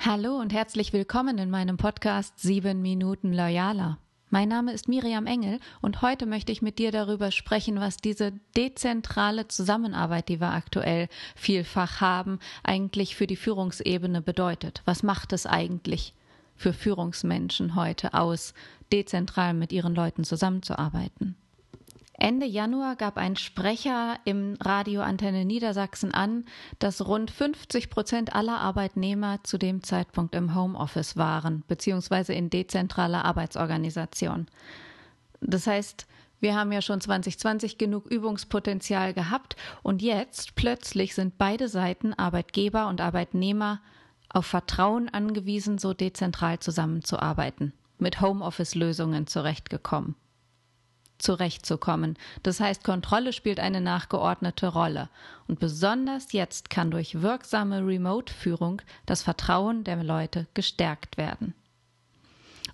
Hallo 0.00 0.36
und 0.36 0.52
herzlich 0.52 0.92
willkommen 0.92 1.38
in 1.38 1.50
meinem 1.50 1.76
Podcast 1.76 2.38
7 2.38 2.80
Minuten 2.80 3.32
Loyaler. 3.32 3.98
Mein 4.30 4.48
Name 4.48 4.72
ist 4.72 4.86
Miriam 4.86 5.26
Engel 5.26 5.58
und 5.80 6.02
heute 6.02 6.24
möchte 6.24 6.52
ich 6.52 6.62
mit 6.62 6.78
dir 6.78 6.92
darüber 6.92 7.32
sprechen, 7.32 7.80
was 7.80 7.96
diese 7.96 8.30
dezentrale 8.56 9.48
Zusammenarbeit, 9.48 10.28
die 10.28 10.40
wir 10.40 10.52
aktuell 10.52 11.08
vielfach 11.34 12.00
haben, 12.00 12.38
eigentlich 12.62 13.16
für 13.16 13.26
die 13.26 13.34
Führungsebene 13.34 14.22
bedeutet. 14.22 14.82
Was 14.84 15.02
macht 15.02 15.32
es 15.32 15.46
eigentlich 15.46 16.14
für 16.54 16.72
Führungsmenschen 16.72 17.74
heute 17.74 18.14
aus, 18.14 18.54
dezentral 18.92 19.52
mit 19.52 19.72
ihren 19.72 19.96
Leuten 19.96 20.22
zusammenzuarbeiten? 20.22 21.34
Ende 22.20 22.46
Januar 22.46 22.96
gab 22.96 23.16
ein 23.16 23.36
Sprecher 23.36 24.18
im 24.24 24.56
Radio 24.60 25.02
Antenne 25.02 25.44
Niedersachsen 25.44 26.12
an, 26.12 26.46
dass 26.80 27.06
rund 27.06 27.30
50 27.30 27.90
Prozent 27.90 28.34
aller 28.34 28.58
Arbeitnehmer 28.58 29.38
zu 29.44 29.56
dem 29.56 29.84
Zeitpunkt 29.84 30.34
im 30.34 30.52
Homeoffice 30.52 31.16
waren, 31.16 31.62
beziehungsweise 31.68 32.34
in 32.34 32.50
dezentraler 32.50 33.24
Arbeitsorganisation. 33.24 34.48
Das 35.40 35.68
heißt, 35.68 36.08
wir 36.40 36.56
haben 36.56 36.72
ja 36.72 36.82
schon 36.82 37.00
2020 37.00 37.78
genug 37.78 38.06
Übungspotenzial 38.06 39.14
gehabt 39.14 39.54
und 39.84 40.02
jetzt 40.02 40.56
plötzlich 40.56 41.14
sind 41.14 41.38
beide 41.38 41.68
Seiten, 41.68 42.14
Arbeitgeber 42.14 42.88
und 42.88 43.00
Arbeitnehmer, 43.00 43.80
auf 44.28 44.44
Vertrauen 44.44 45.08
angewiesen, 45.08 45.78
so 45.78 45.94
dezentral 45.94 46.58
zusammenzuarbeiten, 46.58 47.74
mit 47.98 48.20
Homeoffice-Lösungen 48.20 49.28
zurechtgekommen 49.28 50.16
zurechtzukommen. 51.18 52.16
Das 52.42 52.60
heißt, 52.60 52.84
Kontrolle 52.84 53.32
spielt 53.32 53.60
eine 53.60 53.80
nachgeordnete 53.80 54.68
Rolle. 54.68 55.08
Und 55.46 55.60
besonders 55.60 56.32
jetzt 56.32 56.70
kann 56.70 56.90
durch 56.90 57.22
wirksame 57.22 57.86
Remote-Führung 57.86 58.82
das 59.06 59.22
Vertrauen 59.22 59.84
der 59.84 60.02
Leute 60.02 60.46
gestärkt 60.54 61.16
werden. 61.16 61.54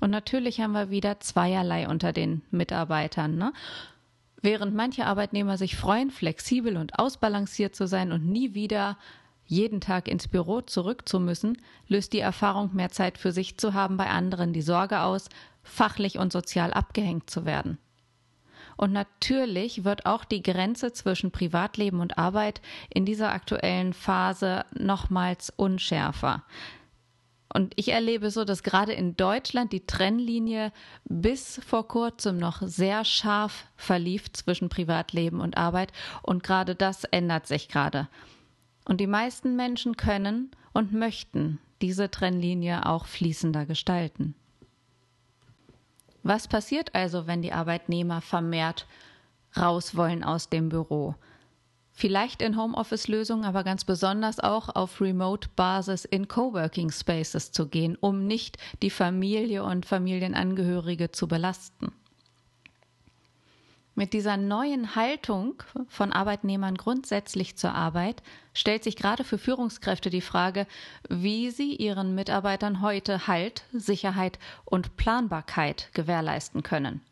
Und 0.00 0.10
natürlich 0.10 0.60
haben 0.60 0.72
wir 0.72 0.90
wieder 0.90 1.20
zweierlei 1.20 1.88
unter 1.88 2.12
den 2.12 2.42
Mitarbeitern. 2.50 3.36
Ne? 3.36 3.52
Während 4.42 4.74
manche 4.74 5.06
Arbeitnehmer 5.06 5.56
sich 5.56 5.76
freuen, 5.76 6.10
flexibel 6.10 6.76
und 6.76 6.98
ausbalanciert 6.98 7.74
zu 7.74 7.86
sein 7.86 8.12
und 8.12 8.26
nie 8.26 8.54
wieder 8.54 8.98
jeden 9.46 9.80
Tag 9.80 10.08
ins 10.08 10.28
Büro 10.28 10.60
zurück 10.60 11.08
zu 11.08 11.20
müssen, 11.20 11.58
löst 11.88 12.12
die 12.12 12.20
Erfahrung, 12.20 12.74
mehr 12.74 12.90
Zeit 12.90 13.18
für 13.18 13.32
sich 13.32 13.56
zu 13.56 13.74
haben, 13.74 13.96
bei 13.96 14.08
anderen 14.08 14.52
die 14.52 14.62
Sorge 14.62 15.00
aus, 15.00 15.28
fachlich 15.62 16.18
und 16.18 16.32
sozial 16.32 16.72
abgehängt 16.72 17.30
zu 17.30 17.44
werden. 17.44 17.78
Und 18.76 18.92
natürlich 18.92 19.84
wird 19.84 20.06
auch 20.06 20.24
die 20.24 20.42
Grenze 20.42 20.92
zwischen 20.92 21.30
Privatleben 21.30 22.00
und 22.00 22.18
Arbeit 22.18 22.60
in 22.90 23.04
dieser 23.04 23.32
aktuellen 23.32 23.92
Phase 23.92 24.64
nochmals 24.72 25.50
unschärfer. 25.50 26.44
Und 27.54 27.72
ich 27.76 27.92
erlebe 27.92 28.32
so, 28.32 28.44
dass 28.44 28.64
gerade 28.64 28.92
in 28.92 29.16
Deutschland 29.16 29.72
die 29.72 29.86
Trennlinie 29.86 30.72
bis 31.04 31.60
vor 31.64 31.86
kurzem 31.86 32.36
noch 32.36 32.60
sehr 32.62 33.04
scharf 33.04 33.66
verlief 33.76 34.32
zwischen 34.32 34.68
Privatleben 34.68 35.40
und 35.40 35.56
Arbeit. 35.56 35.92
Und 36.22 36.42
gerade 36.42 36.74
das 36.74 37.04
ändert 37.04 37.46
sich 37.46 37.68
gerade. 37.68 38.08
Und 38.86 39.00
die 39.00 39.06
meisten 39.06 39.54
Menschen 39.54 39.96
können 39.96 40.50
und 40.72 40.92
möchten 40.92 41.60
diese 41.80 42.10
Trennlinie 42.10 42.86
auch 42.86 43.06
fließender 43.06 43.66
gestalten. 43.66 44.34
Was 46.24 46.48
passiert 46.48 46.94
also, 46.94 47.26
wenn 47.26 47.42
die 47.42 47.52
Arbeitnehmer 47.52 48.22
vermehrt 48.22 48.86
raus 49.56 49.94
wollen 49.94 50.24
aus 50.24 50.48
dem 50.48 50.70
Büro? 50.70 51.14
Vielleicht 51.92 52.40
in 52.40 52.56
Homeoffice-Lösungen, 52.56 53.44
aber 53.44 53.62
ganz 53.62 53.84
besonders 53.84 54.40
auch 54.40 54.74
auf 54.74 55.00
Remote-Basis 55.02 56.06
in 56.06 56.26
Coworking 56.26 56.90
Spaces 56.90 57.52
zu 57.52 57.68
gehen, 57.68 57.96
um 58.00 58.26
nicht 58.26 58.56
die 58.82 58.90
Familie 58.90 59.62
und 59.62 59.86
Familienangehörige 59.86 61.12
zu 61.12 61.28
belasten. 61.28 61.92
Mit 63.96 64.12
dieser 64.12 64.36
neuen 64.36 64.96
Haltung 64.96 65.62
von 65.88 66.12
Arbeitnehmern 66.12 66.76
grundsätzlich 66.76 67.56
zur 67.56 67.74
Arbeit 67.74 68.22
stellt 68.52 68.82
sich 68.82 68.96
gerade 68.96 69.22
für 69.22 69.38
Führungskräfte 69.38 70.10
die 70.10 70.20
Frage, 70.20 70.66
wie 71.08 71.50
sie 71.50 71.76
ihren 71.76 72.14
Mitarbeitern 72.14 72.80
heute 72.80 73.28
Halt, 73.28 73.62
Sicherheit 73.72 74.40
und 74.64 74.96
Planbarkeit 74.96 75.90
gewährleisten 75.94 76.64
können. 76.64 77.02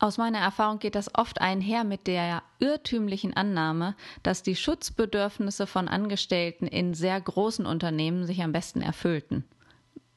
Aus 0.00 0.18
meiner 0.18 0.40
Erfahrung 0.40 0.80
geht 0.80 0.96
das 0.96 1.14
oft 1.14 1.40
einher 1.40 1.84
mit 1.84 2.08
der 2.08 2.42
irrtümlichen 2.58 3.34
Annahme, 3.34 3.94
dass 4.24 4.42
die 4.42 4.56
Schutzbedürfnisse 4.56 5.68
von 5.68 5.86
Angestellten 5.86 6.66
in 6.66 6.94
sehr 6.94 7.20
großen 7.20 7.64
Unternehmen 7.64 8.26
sich 8.26 8.42
am 8.42 8.50
besten 8.50 8.82
erfüllten. 8.82 9.44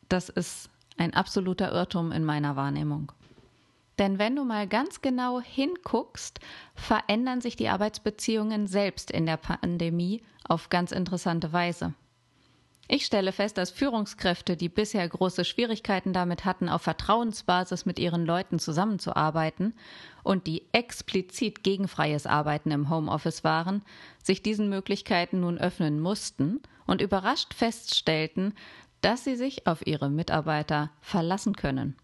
Das 0.09 0.30
ist 0.30 0.72
ein 0.97 1.13
absoluter 1.13 1.72
Irrtum 1.72 2.12
in 2.12 2.24
meiner 2.24 2.56
Wahrnehmung. 2.56 3.12
Denn 4.00 4.19
wenn 4.19 4.35
du 4.35 4.44
mal 4.44 4.68
ganz 4.68 5.02
genau 5.02 5.41
hinguckst, 5.41 6.40
verändern 6.75 7.41
sich 7.41 7.56
die 7.56 7.69
Arbeitsbeziehungen 7.69 8.68
selbst 8.68 9.09
in 9.09 9.25
der 9.25 9.38
Pandemie 9.38 10.22
auf 10.47 10.69
ganz 10.69 10.91
interessante 10.91 11.52
Weise. 11.52 11.94
Ich 12.90 13.06
stelle 13.06 13.34
fest, 13.34 13.57
dass 13.57 13.69
Führungskräfte, 13.69 14.56
die 14.56 14.69
bisher 14.69 15.07
große 15.07 15.44
Schwierigkeiten 15.44 16.13
damit 16.13 16.46
hatten, 16.46 16.69
auf 16.69 16.84
Vertrauensbasis 16.84 17.86
mit 17.86 18.00
ihren 18.00 18.25
Leuten 18.25 18.59
zusammenzuarbeiten 18.59 19.74
und 20.24 20.47
die 20.47 20.63
explizit 20.72 21.63
gegen 21.63 21.90
freies 21.90 22.25
Arbeiten 22.25 22.72
im 22.72 22.90
Homeoffice 22.90 23.44
waren, 23.44 23.81
sich 24.24 24.41
diesen 24.41 24.69
Möglichkeiten 24.69 25.41
nun 25.41 25.57
öffnen 25.57 26.00
mussten 26.00 26.62
und 26.86 27.02
überrascht 27.02 27.53
feststellten, 27.53 28.53
dass 29.07 29.23
sie 29.23 29.38
sich 29.38 29.66
auf 29.66 29.88
ihre 29.88 30.09
Mitarbeiter 30.09 30.91
verlassen 31.00 31.56
können. 31.56 31.95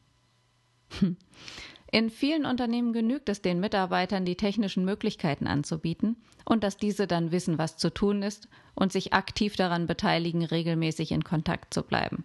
In 1.91 2.09
vielen 2.09 2.45
Unternehmen 2.45 2.93
genügt 2.93 3.27
es 3.27 3.41
den 3.41 3.59
Mitarbeitern, 3.59 4.23
die 4.23 4.37
technischen 4.37 4.85
Möglichkeiten 4.85 5.45
anzubieten 5.45 6.15
und 6.45 6.63
dass 6.63 6.77
diese 6.77 7.05
dann 7.05 7.33
wissen, 7.33 7.57
was 7.57 7.75
zu 7.75 7.93
tun 7.93 8.23
ist 8.23 8.47
und 8.73 8.93
sich 8.93 9.11
aktiv 9.11 9.57
daran 9.57 9.85
beteiligen, 9.85 10.45
regelmäßig 10.45 11.11
in 11.11 11.25
Kontakt 11.25 11.73
zu 11.73 11.83
bleiben. 11.83 12.23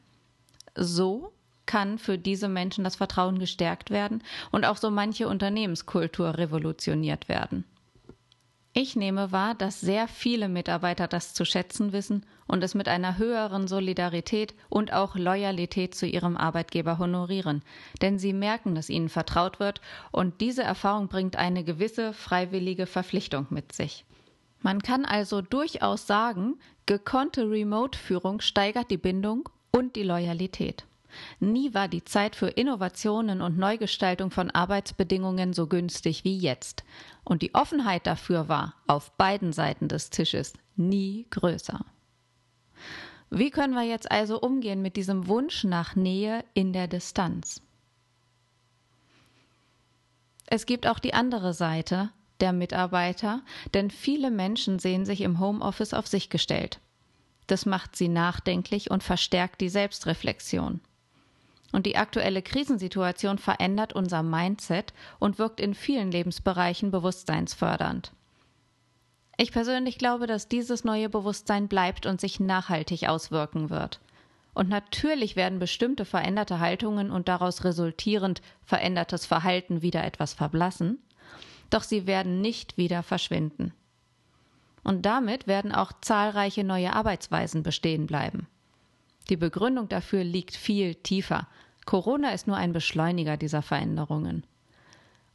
So 0.77 1.33
kann 1.67 1.99
für 1.99 2.17
diese 2.17 2.49
Menschen 2.49 2.85
das 2.85 2.95
Vertrauen 2.95 3.41
gestärkt 3.41 3.91
werden 3.91 4.23
und 4.53 4.65
auch 4.65 4.77
so 4.77 4.93
manche 4.93 5.27
Unternehmenskultur 5.27 6.39
revolutioniert 6.39 7.29
werden. 7.29 7.65
Ich 8.81 8.95
nehme 8.95 9.33
wahr, 9.33 9.57
dass 9.57 9.81
sehr 9.81 10.07
viele 10.07 10.49
Mitarbeiter 10.49 11.09
das 11.09 11.35
zu 11.35 11.45
schätzen 11.45 11.93
wissen 11.93 12.25
und 12.47 12.63
es 12.63 12.77
mit 12.77 12.87
einer 12.87 13.19
höheren 13.19 13.67
Solidarität 13.67 14.55
und 14.69 14.93
auch 14.93 15.17
Loyalität 15.17 15.97
zu 15.97 16.07
ihrem 16.07 16.37
Arbeitgeber 16.37 16.97
honorieren, 16.99 17.63
denn 18.03 18.21
sie 18.21 18.33
merken, 18.33 18.77
dass 18.77 18.89
ihnen 18.89 19.09
vertraut 19.09 19.59
wird 19.59 19.81
und 20.13 20.41
diese 20.41 20.63
Erfahrung 20.63 21.09
bringt 21.09 21.35
eine 21.35 21.65
gewisse 21.65 22.13
freiwillige 22.13 22.87
Verpflichtung 22.87 23.49
mit 23.51 23.73
sich. 23.73 24.05
Man 24.61 24.81
kann 24.81 25.05
also 25.05 25.43
durchaus 25.43 26.07
sagen, 26.07 26.55
gekonnte 26.87 27.51
Remote-Führung 27.51 28.41
steigert 28.41 28.93
die 28.93 28.97
Bindung 28.97 29.49
und 29.73 29.97
die 29.97 30.05
Loyalität. 30.05 30.85
Nie 31.41 31.75
war 31.75 31.89
die 31.89 32.05
Zeit 32.05 32.37
für 32.37 32.49
Innovationen 32.49 33.41
und 33.41 33.59
Neugestaltung 33.59 34.31
von 34.31 34.51
Arbeitsbedingungen 34.51 35.53
so 35.53 35.67
günstig 35.67 36.25
wie 36.25 36.37
jetzt. 36.37 36.85
Und 37.25 37.43
die 37.43 37.55
Offenheit 37.55 38.07
dafür 38.07 38.49
war 38.49 38.75
auf 38.87 39.13
beiden 39.17 39.53
Seiten 39.53 39.89
des 39.89 40.11
Tisches 40.11 40.55
nie 40.77 41.27
größer. 41.31 41.85
Wie 43.31 43.51
können 43.51 43.75
wir 43.75 43.83
jetzt 43.83 44.11
also 44.11 44.41
umgehen 44.41 44.81
mit 44.81 44.97
diesem 44.97 45.29
Wunsch 45.29 45.65
nach 45.65 45.97
Nähe 45.97 46.45
in 46.55 46.73
der 46.73 46.89
Distanz? 46.89 47.61
Es 50.47 50.65
gibt 50.65 50.87
auch 50.87 50.99
die 50.99 51.13
andere 51.13 51.53
Seite 51.53 52.11
der 52.41 52.53
Mitarbeiter, 52.53 53.43
denn 53.75 53.91
viele 53.91 54.31
Menschen 54.31 54.79
sehen 54.79 55.05
sich 55.05 55.21
im 55.21 55.41
Homeoffice 55.41 55.93
auf 55.93 56.07
sich 56.07 56.31
gestellt. 56.31 56.81
Das 57.47 57.67
macht 57.67 57.97
sie 57.97 58.09
nachdenklich 58.09 58.91
und 58.91 59.03
verstärkt 59.03 59.61
die 59.61 59.69
Selbstreflexion. 59.69 60.81
Und 61.73 61.87
die 61.87 61.97
aktuelle 61.97 62.43
Krisensituation 62.43 63.39
verändert 63.39 63.93
unser 63.93 64.23
Mindset 64.23 64.95
und 65.19 65.39
wirkt 65.39 65.61
in 65.61 65.75
vielen 65.75 66.11
Lebensbereichen 66.11 66.91
bewusstseinsfördernd. 66.91 68.13
Ich 69.37 69.53
persönlich 69.53 69.99
glaube, 69.99 70.27
dass 70.27 70.49
dieses 70.49 70.83
neue 70.83 71.09
Bewusstsein 71.09 71.69
bleibt 71.69 72.07
und 72.07 72.21
sich 72.21 72.41
nachhaltig 72.41 73.09
auswirken 73.09 73.71
wird. 73.71 74.01
Und 74.53 74.69
natürlich 74.69 75.37
werden 75.37 75.61
bestimmte 75.61 76.05
veränderte 76.05 76.59
Haltungen 76.59 77.13
und 77.13 77.29
daraus 77.29 77.63
resultierend 77.63 78.43
verändertes 78.65 79.25
Verhalten 79.27 79.83
wieder 79.83 80.03
etwas 80.03 80.33
verblassen, 80.33 80.99
doch 81.71 81.85
sie 81.85 82.09
werden 82.09 82.41
nicht 82.41 82.77
wieder 82.77 83.05
verschwinden. 83.05 83.73
Und 84.83 85.07
damit 85.07 85.47
werden 85.47 85.71
auch 85.71 85.93
zahlreiche 86.01 86.65
neue 86.65 86.93
Arbeitsweisen 86.93 87.63
bestehen 87.63 88.09
bleiben. 88.09 88.49
Die 89.31 89.37
Begründung 89.37 89.89
dafür 89.89 90.25
liegt 90.25 90.57
viel 90.57 90.95
tiefer. 90.95 91.49
Corona 91.85 92.31
ist 92.31 92.47
nur 92.47 92.57
ein 92.57 92.73
Beschleuniger 92.73 93.37
dieser 93.37 93.63
Veränderungen. 93.63 94.45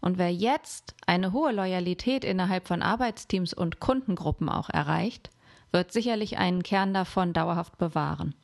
Und 0.02 0.18
wer 0.18 0.34
jetzt 0.34 0.96
eine 1.08 1.32
hohe 1.32 1.52
Loyalität 1.52 2.26
innerhalb 2.26 2.68
von 2.68 2.82
Arbeitsteams 2.82 3.54
und 3.54 3.80
Kundengruppen 3.80 4.50
auch 4.50 4.70
erreicht, 4.70 5.30
wird 5.72 5.92
sicherlich 5.92 6.38
einen 6.38 6.62
Kern 6.62 6.94
davon 6.94 7.34
dauerhaft 7.34 7.78
bewahren. 7.78 8.36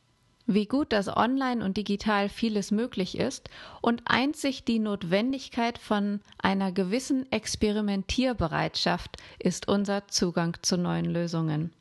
Wie 0.52 0.66
gut, 0.66 0.94
dass 0.94 1.16
online 1.16 1.64
und 1.64 1.78
digital 1.78 2.28
vieles 2.28 2.72
möglich 2.72 3.20
ist 3.20 3.52
und 3.82 4.02
einzig 4.06 4.66
die 4.66 4.80
Notwendigkeit 4.80 5.78
von 5.78 6.22
einer 6.40 6.72
gewissen 6.72 7.32
Experimentierbereitschaft 7.32 9.18
ist 9.38 9.68
unser 9.68 10.08
Zugang 10.08 10.58
zu 10.64 10.78
neuen 10.78 11.06
Lösungen. 11.06 11.72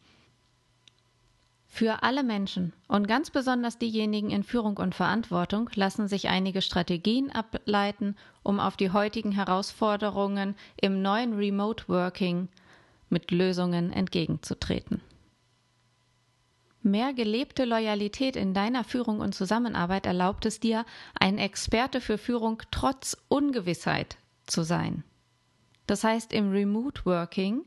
Für 1.71 2.03
alle 2.03 2.25
Menschen 2.25 2.73
und 2.89 3.07
ganz 3.07 3.31
besonders 3.31 3.79
diejenigen 3.79 4.31
in 4.31 4.43
Führung 4.43 4.79
und 4.79 4.95
Verantwortung 4.95 5.71
lassen 5.75 6.09
sich 6.09 6.29
einige 6.29 6.63
Strategien 6.63 7.31
ableiten, 7.31 8.17
um 8.43 8.59
auf 8.59 8.77
die 8.77 8.91
heutigen 8.91 9.33
Herausforderungen 9.33 10.57
im 10.81 11.03
neuen 11.03 11.35
Remote 11.35 11.85
Working 11.87 12.49
mit 13.11 13.31
Lösungen 13.31 13.93
entgegenzutreten. 13.93 15.03
Mehr 16.83 17.13
gelebte 17.13 17.65
Loyalität 17.65 18.35
in 18.35 18.55
deiner 18.55 18.83
Führung 18.83 19.21
und 19.21 19.35
Zusammenarbeit 19.35 20.07
erlaubt 20.07 20.47
es 20.47 20.61
dir, 20.61 20.87
ein 21.21 21.39
Experte 21.39 22.01
für 22.01 22.19
Führung 22.19 22.63
trotz 22.71 23.17
Ungewissheit 23.29 24.17
zu 24.47 24.63
sein. 24.63 25.05
Das 25.87 26.03
heißt, 26.03 26.33
im 26.33 26.51
Remote 26.51 27.05
Working 27.05 27.63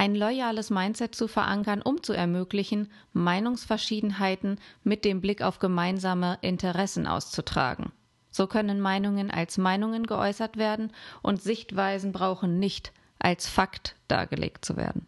ein 0.00 0.14
loyales 0.14 0.70
Mindset 0.70 1.14
zu 1.14 1.28
verankern, 1.28 1.82
um 1.82 2.02
zu 2.02 2.14
ermöglichen, 2.14 2.90
Meinungsverschiedenheiten 3.12 4.58
mit 4.82 5.04
dem 5.04 5.20
Blick 5.20 5.42
auf 5.42 5.58
gemeinsame 5.58 6.38
Interessen 6.40 7.06
auszutragen. 7.06 7.92
So 8.30 8.46
können 8.46 8.80
Meinungen 8.80 9.30
als 9.30 9.58
Meinungen 9.58 10.06
geäußert 10.06 10.56
werden 10.56 10.90
und 11.20 11.42
Sichtweisen 11.42 12.12
brauchen 12.12 12.58
nicht 12.58 12.94
als 13.18 13.46
Fakt 13.46 13.94
dargelegt 14.08 14.64
zu 14.64 14.78
werden. 14.78 15.06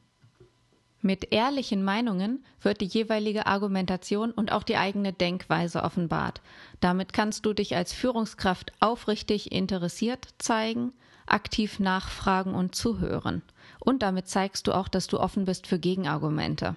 Mit 1.00 1.32
ehrlichen 1.32 1.82
Meinungen 1.82 2.44
wird 2.60 2.82
die 2.82 2.86
jeweilige 2.86 3.46
Argumentation 3.46 4.30
und 4.30 4.52
auch 4.52 4.62
die 4.62 4.76
eigene 4.76 5.14
Denkweise 5.14 5.84
offenbart. 5.84 6.42
Damit 6.80 7.14
kannst 7.14 7.46
du 7.46 7.54
dich 7.54 7.74
als 7.76 7.94
Führungskraft 7.94 8.72
aufrichtig 8.78 9.52
interessiert 9.52 10.28
zeigen, 10.36 10.92
aktiv 11.26 11.80
nachfragen 11.80 12.54
und 12.54 12.74
zuhören. 12.74 13.42
Und 13.78 14.02
damit 14.02 14.28
zeigst 14.28 14.66
du 14.66 14.72
auch, 14.72 14.88
dass 14.88 15.06
du 15.06 15.18
offen 15.18 15.44
bist 15.44 15.66
für 15.66 15.78
Gegenargumente. 15.78 16.76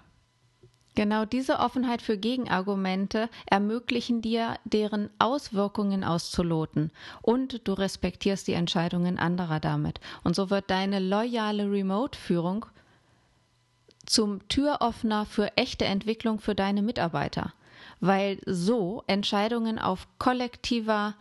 Genau 0.95 1.25
diese 1.25 1.59
Offenheit 1.59 2.01
für 2.01 2.17
Gegenargumente 2.17 3.29
ermöglichen 3.47 4.21
dir, 4.21 4.55
deren 4.63 5.09
Auswirkungen 5.19 6.05
auszuloten 6.05 6.89
und 7.21 7.67
du 7.67 7.73
respektierst 7.73 8.47
die 8.47 8.53
Entscheidungen 8.53 9.19
anderer 9.19 9.59
damit. 9.59 9.99
Und 10.23 10.37
so 10.37 10.49
wird 10.49 10.69
deine 10.69 10.99
loyale 10.99 11.69
Remote-Führung 11.69 12.65
zum 14.05 14.47
Türöffner 14.47 15.25
für 15.25 15.57
echte 15.57 15.83
Entwicklung 15.83 16.39
für 16.39 16.55
deine 16.55 16.81
Mitarbeiter, 16.81 17.53
weil 17.99 18.39
so 18.45 19.03
Entscheidungen 19.07 19.79
auf 19.79 20.07
kollektiver 20.17 21.15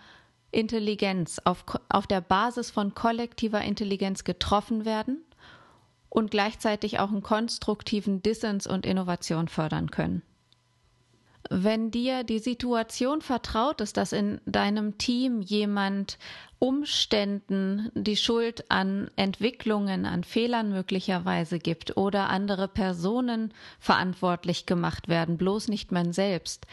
Intelligenz, 0.55 1.41
auf, 1.45 1.65
auf 1.89 2.06
der 2.06 2.21
Basis 2.21 2.71
von 2.71 2.95
kollektiver 2.95 3.61
Intelligenz 3.62 4.25
getroffen 4.25 4.85
werden 4.85 5.25
und 6.09 6.31
gleichzeitig 6.31 7.01
auch 7.01 7.11
einen 7.11 7.23
konstruktiven 7.23 8.23
Dissens 8.23 8.67
und 8.67 8.87
Innovation 8.87 9.49
fördern 9.49 9.91
können. 9.91 10.23
Wenn 11.51 11.91
dir 11.91 12.25
die 12.25 12.39
Situation 12.39 13.21
vertraut 13.21 13.83
ist, 13.83 13.99
dass 13.99 14.12
in 14.12 14.41
deinem 14.47 14.97
Team 14.97 15.43
jemand 15.43 16.19
Umständen 16.59 17.91
die 17.95 18.17
Schuld 18.17 18.71
an 18.71 19.11
Entwicklungen, 19.17 20.06
an 20.06 20.25
Fehlern 20.25 20.71
möglicherweise 20.71 21.59
gibt 21.59 21.99
oder 21.99 22.31
andere 22.31 22.69
Personen 22.69 23.53
verantwortlich 23.79 24.65
gemacht 24.65 25.09
werden, 25.09 25.37
bloß 25.37 25.69
nicht 25.69 25.93
man 25.93 26.15
selbst, 26.15 26.67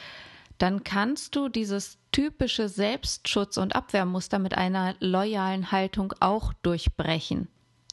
dann 0.62 0.84
kannst 0.84 1.36
du 1.36 1.50
dieses 1.50 1.98
typische 2.12 2.70
Selbstschutz- 2.70 3.58
und 3.58 3.76
Abwehrmuster 3.76 4.40
mit 4.40 4.58
einer 4.58 4.96
loyalen 5.00 5.72
Haltung 5.72 6.14
auch 6.20 6.54
durchbrechen 6.62 7.48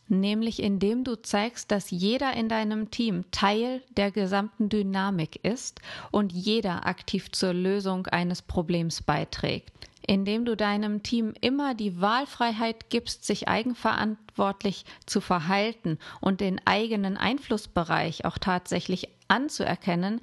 nämlich 0.08 0.62
indem 0.62 1.04
du 1.04 1.16
zeigst, 1.16 1.70
dass 1.70 1.90
jeder 1.90 2.32
in 2.34 2.48
deinem 2.48 2.90
Team 2.90 3.24
Teil 3.30 3.82
der 3.96 4.10
gesamten 4.10 4.68
Dynamik 4.68 5.44
ist 5.44 5.80
und 6.10 6.32
jeder 6.32 6.86
aktiv 6.86 7.30
zur 7.32 7.52
Lösung 7.52 8.06
eines 8.06 8.42
Problems 8.42 9.02
beiträgt. 9.02 9.72
Indem 10.06 10.46
du 10.46 10.56
deinem 10.56 11.02
Team 11.02 11.34
immer 11.40 11.74
die 11.74 12.00
Wahlfreiheit 12.00 12.88
gibst, 12.88 13.26
sich 13.26 13.48
eigenverantwortlich 13.48 14.86
zu 15.04 15.20
verhalten 15.20 15.98
und 16.20 16.40
den 16.40 16.66
eigenen 16.66 17.18
Einflussbereich 17.18 18.24
auch 18.24 18.38
tatsächlich 18.38 19.08
anzuerkennen, 19.28 20.22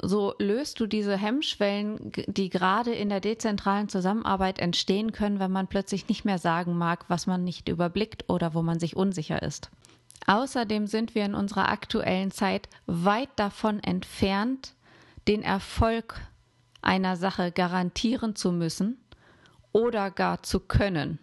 so 0.00 0.34
löst 0.38 0.78
du 0.80 0.86
diese 0.86 1.16
Hemmschwellen, 1.16 2.12
die 2.26 2.50
gerade 2.50 2.92
in 2.92 3.08
der 3.08 3.20
dezentralen 3.20 3.88
Zusammenarbeit 3.88 4.60
entstehen 4.60 5.12
können, 5.12 5.40
wenn 5.40 5.50
man 5.50 5.66
plötzlich 5.66 6.08
nicht 6.08 6.24
mehr 6.24 6.38
sagen 6.38 6.78
mag, 6.78 7.04
was 7.08 7.26
man 7.26 7.42
nicht 7.42 7.68
überblickt 7.68 8.24
oder 8.28 8.54
wo 8.54 8.62
man 8.62 8.78
sich 8.78 8.96
unsicher 8.96 9.42
ist. 9.42 9.70
Außerdem 10.26 10.86
sind 10.86 11.14
wir 11.14 11.24
in 11.24 11.34
unserer 11.34 11.68
aktuellen 11.68 12.30
Zeit 12.30 12.68
weit 12.86 13.30
davon 13.36 13.82
entfernt, 13.82 14.74
den 15.26 15.42
Erfolg 15.42 16.20
einer 16.82 17.16
Sache 17.16 17.50
garantieren 17.50 18.36
zu 18.36 18.52
müssen 18.52 18.98
oder 19.72 20.10
gar 20.10 20.42
zu 20.42 20.60
können. 20.60 21.18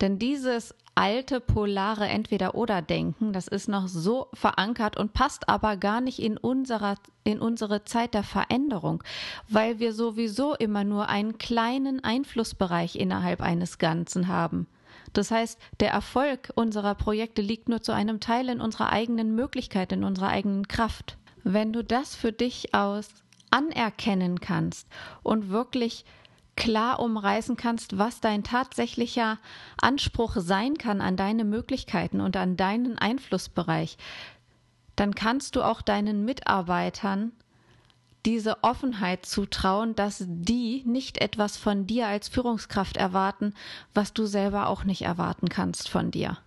Denn 0.00 0.18
dieses 0.18 0.74
alte 0.98 1.38
polare 1.38 2.08
Entweder-Oder-Denken, 2.08 3.32
das 3.32 3.46
ist 3.46 3.68
noch 3.68 3.86
so 3.86 4.26
verankert 4.34 4.96
und 4.96 5.12
passt 5.12 5.48
aber 5.48 5.76
gar 5.76 6.00
nicht 6.00 6.18
in 6.18 6.36
unserer, 6.36 6.96
in 7.22 7.38
unsere 7.38 7.84
Zeit 7.84 8.14
der 8.14 8.24
Veränderung, 8.24 9.04
weil 9.48 9.78
wir 9.78 9.92
sowieso 9.92 10.56
immer 10.56 10.82
nur 10.82 11.08
einen 11.08 11.38
kleinen 11.38 12.02
Einflussbereich 12.02 12.96
innerhalb 12.96 13.40
eines 13.40 13.78
Ganzen 13.78 14.26
haben. 14.26 14.66
Das 15.12 15.30
heißt, 15.30 15.60
der 15.78 15.92
Erfolg 15.92 16.50
unserer 16.56 16.96
Projekte 16.96 17.42
liegt 17.42 17.68
nur 17.68 17.80
zu 17.80 17.92
einem 17.92 18.18
Teil 18.18 18.48
in 18.48 18.60
unserer 18.60 18.90
eigenen 18.90 19.36
Möglichkeit, 19.36 19.92
in 19.92 20.02
unserer 20.02 20.30
eigenen 20.30 20.66
Kraft. 20.66 21.16
Wenn 21.44 21.72
du 21.72 21.84
das 21.84 22.16
für 22.16 22.32
dich 22.32 22.74
aus 22.74 23.08
anerkennen 23.50 24.40
kannst 24.40 24.88
und 25.22 25.48
wirklich 25.48 26.04
klar 26.58 26.98
umreißen 26.98 27.56
kannst, 27.56 27.98
was 27.98 28.20
dein 28.20 28.42
tatsächlicher 28.42 29.38
Anspruch 29.80 30.34
sein 30.36 30.76
kann 30.76 31.00
an 31.00 31.16
deine 31.16 31.44
Möglichkeiten 31.44 32.20
und 32.20 32.36
an 32.36 32.56
deinen 32.56 32.98
Einflussbereich, 32.98 33.96
dann 34.96 35.14
kannst 35.14 35.54
du 35.54 35.62
auch 35.62 35.80
deinen 35.80 36.24
Mitarbeitern 36.24 37.30
diese 38.26 38.64
Offenheit 38.64 39.24
zutrauen, 39.24 39.94
dass 39.94 40.24
die 40.26 40.82
nicht 40.84 41.18
etwas 41.18 41.56
von 41.56 41.86
dir 41.86 42.08
als 42.08 42.28
Führungskraft 42.28 42.96
erwarten, 42.96 43.54
was 43.94 44.12
du 44.12 44.26
selber 44.26 44.66
auch 44.66 44.82
nicht 44.82 45.02
erwarten 45.02 45.48
kannst 45.48 45.88
von 45.88 46.10
dir. 46.10 46.38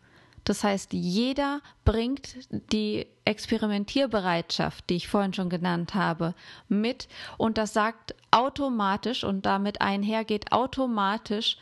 Das 0.44 0.64
heißt, 0.64 0.94
jeder 0.94 1.62
bringt 1.86 2.36
die 2.72 3.08
Experimentierbereitschaft, 3.26 4.90
die 4.90 4.96
ich 4.96 5.08
vorhin 5.08 5.34
schon 5.34 5.50
genannt 5.50 5.94
habe, 5.94 6.34
mit 6.68 7.08
und 7.38 7.58
das 7.58 7.74
sagt 7.74 8.16
automatisch 8.32 9.24
und 9.24 9.46
damit 9.46 9.82
einhergeht 9.82 10.52
automatisch 10.52 11.58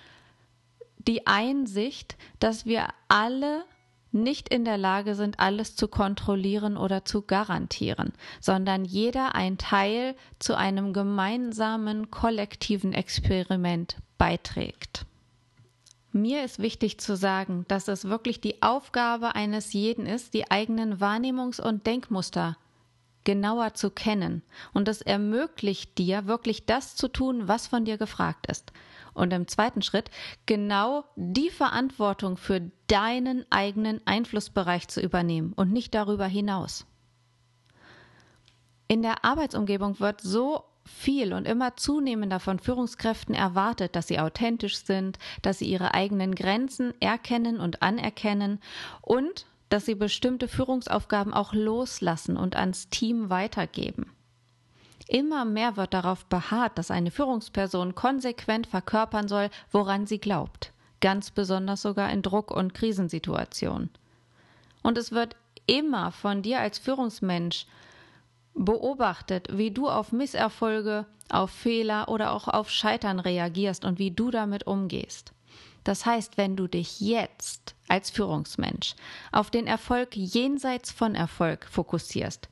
die 0.98 1.28
Einsicht, 1.28 2.18
dass 2.40 2.66
wir 2.66 2.88
alle 3.08 3.66
nicht 4.12 4.50
in 4.50 4.66
der 4.66 4.78
Lage 4.78 5.16
sind, 5.16 5.40
alles 5.40 5.76
zu 5.76 5.88
kontrollieren 5.88 6.78
oder 6.78 7.06
zu 7.06 7.22
garantieren, 7.22 8.14
sondern 8.40 8.86
jeder 8.86 9.36
ein 9.36 9.58
Teil 9.58 10.16
zu 10.40 10.58
einem 10.58 10.94
gemeinsamen 10.94 12.10
kollektiven 12.10 12.94
Experiment 12.94 13.98
beiträgt. 14.18 15.06
Mir 16.12 16.44
ist 16.44 16.60
wichtig 16.60 17.00
zu 17.00 17.16
sagen, 17.16 17.66
dass 17.68 17.88
es 17.88 18.06
wirklich 18.06 18.42
die 18.42 18.62
Aufgabe 18.64 19.36
eines 19.36 19.74
jeden 19.74 20.08
ist, 20.08 20.34
die 20.34 20.50
eigenen 20.50 21.00
Wahrnehmungs- 21.00 21.62
und 21.62 21.86
Denkmuster 21.86 22.58
genauer 23.26 23.76
zu 23.76 23.92
kennen. 23.92 24.42
Und 24.74 24.88
es 24.88 25.02
ermöglicht 25.02 25.98
dir 26.00 26.26
wirklich 26.26 26.66
das 26.66 26.96
zu 26.96 27.10
tun, 27.10 27.48
was 27.48 27.68
von 27.68 27.86
dir 27.86 28.00
gefragt 28.00 28.48
ist. 28.48 28.72
Und 29.14 29.34
im 29.34 29.48
zweiten 29.48 29.84
Schritt 29.84 30.10
genau 30.48 31.04
die 31.16 31.52
Verantwortung 31.52 32.38
für 32.38 32.72
deinen 32.88 33.46
eigenen 33.52 34.02
Einflussbereich 34.08 34.88
zu 34.88 35.02
übernehmen 35.02 35.54
und 35.54 35.72
nicht 35.72 35.94
darüber 35.94 36.26
hinaus. 36.26 36.88
In 38.88 39.04
der 39.04 39.24
Arbeitsumgebung 39.24 40.00
wird 40.00 40.22
so 40.22 40.64
viel 40.98 41.34
und 41.34 41.46
immer 41.46 41.78
zunehmender 41.78 42.40
von 42.40 42.60
Führungskräften 42.60 43.36
erwartet, 43.36 43.96
dass 43.96 44.08
sie 44.08 44.20
authentisch 44.20 44.78
sind, 44.78 45.18
dass 45.42 45.60
sie 45.60 45.70
ihre 45.70 45.94
eigenen 45.94 46.36
Grenzen 46.36 46.94
erkennen 47.00 47.60
und 47.60 47.82
anerkennen 47.82 48.60
und 49.02 49.46
dass 49.70 49.86
sie 49.86 49.96
bestimmte 49.96 50.48
Führungsaufgaben 50.48 51.34
auch 51.34 51.54
loslassen 51.54 52.38
und 52.38 52.56
ans 52.56 52.90
Team 52.90 53.30
weitergeben. 53.30 54.12
Immer 55.08 55.46
mehr 55.46 55.78
wird 55.78 55.94
darauf 55.94 56.26
beharrt, 56.26 56.78
dass 56.78 56.92
eine 56.92 57.12
Führungsperson 57.12 57.96
konsequent 57.96 58.68
verkörpern 58.68 59.28
soll, 59.28 59.50
woran 59.72 60.06
sie 60.06 60.20
glaubt, 60.20 60.72
ganz 61.02 61.32
besonders 61.32 61.82
sogar 61.82 62.12
in 62.12 62.22
Druck- 62.22 62.52
und 62.52 62.74
Krisensituationen. 62.74 63.90
Und 64.84 64.98
es 64.98 65.12
wird 65.12 65.36
immer 65.66 66.12
von 66.12 66.42
dir 66.42 66.60
als 66.60 66.80
Führungsmensch 66.80 67.66
beobachtet, 68.60 69.48
wie 69.52 69.72
du 69.72 69.90
auf 69.90 70.12
Misserfolge, 70.12 71.06
auf 71.30 71.50
Fehler 71.50 72.10
oder 72.10 72.34
auch 72.34 72.48
auf 72.48 72.70
Scheitern 72.70 73.20
reagierst 73.20 73.86
und 73.86 74.00
wie 74.00 74.12
du 74.12 74.32
damit 74.32 74.68
umgehst. 74.68 75.34
Das 75.84 76.06
heißt, 76.06 76.38
wenn 76.38 76.56
du 76.56 76.68
dich 76.68 77.00
jetzt 77.00 77.76
als 77.88 78.10
Führungsmensch 78.10 78.96
auf 79.32 79.50
den 79.50 79.66
Erfolg 79.66 80.16
jenseits 80.16 80.92
von 80.92 81.16
Erfolg 81.16 81.66
fokussierst, 81.66 82.50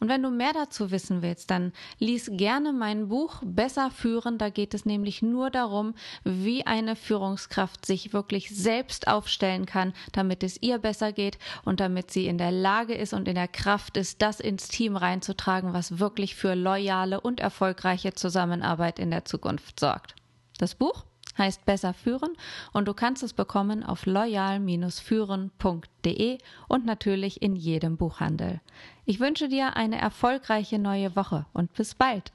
Und 0.00 0.08
wenn 0.08 0.22
du 0.22 0.30
mehr 0.30 0.52
dazu 0.52 0.90
wissen 0.90 1.22
willst, 1.22 1.50
dann 1.50 1.72
lies 1.98 2.30
gerne 2.32 2.72
mein 2.72 3.08
Buch 3.08 3.42
Besser 3.44 3.90
führen. 3.90 4.38
Da 4.38 4.48
geht 4.48 4.74
es 4.74 4.86
nämlich 4.86 5.22
nur 5.22 5.50
darum, 5.50 5.94
wie 6.24 6.66
eine 6.66 6.96
Führungskraft 6.96 7.84
sich 7.84 8.12
wirklich 8.12 8.50
selbst 8.50 9.08
aufstellen 9.08 9.66
kann, 9.66 9.92
damit 10.12 10.42
es 10.42 10.60
ihr 10.62 10.78
besser 10.78 11.12
geht 11.12 11.38
und 11.64 11.80
damit 11.80 12.10
sie 12.10 12.26
in 12.26 12.38
der 12.38 12.52
Lage 12.52 12.94
ist 12.94 13.12
und 13.12 13.28
in 13.28 13.34
der 13.34 13.48
Kraft 13.48 13.96
ist, 13.96 14.22
das 14.22 14.40
ins 14.40 14.68
Team 14.68 14.96
reinzutragen, 14.96 15.74
was 15.74 15.98
wirklich 15.98 16.34
für 16.34 16.54
loyale 16.54 17.20
und 17.20 17.40
erfolgreiche 17.40 18.14
Zusammenarbeit 18.14 18.98
in 18.98 19.10
der 19.10 19.24
Zukunft 19.26 19.78
sorgt. 19.78 20.14
Das 20.58 20.74
Buch 20.74 21.04
heißt 21.38 21.64
Besser 21.66 21.94
führen 21.94 22.32
und 22.72 22.88
du 22.88 22.94
kannst 22.94 23.22
es 23.22 23.32
bekommen 23.32 23.84
auf 23.84 24.06
loyal-führen.de 24.06 26.38
und 26.68 26.86
natürlich 26.86 27.42
in 27.42 27.54
jedem 27.56 27.96
Buchhandel. 27.96 28.60
Ich 29.04 29.18
wünsche 29.20 29.48
dir 29.48 29.76
eine 29.76 30.00
erfolgreiche 30.00 30.78
neue 30.78 31.14
Woche 31.16 31.46
und 31.52 31.72
bis 31.74 31.94
bald. 31.94 32.32